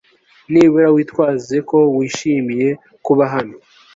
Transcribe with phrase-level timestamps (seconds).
[0.51, 2.69] Nibura witwaze ko wishimiye
[3.05, 3.55] kuba hano